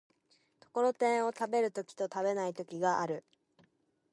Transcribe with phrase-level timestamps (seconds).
[0.59, 3.23] ところてんを食べる時と食べない時がある。